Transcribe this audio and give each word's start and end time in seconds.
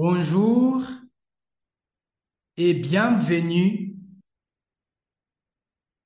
Bonjour 0.00 0.80
et 2.56 2.72
bienvenue 2.72 3.96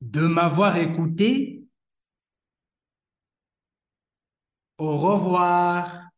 de 0.00 0.26
m'avoir 0.26 0.78
écouté. 0.78 1.66
Au 4.78 4.96
revoir. 4.96 6.08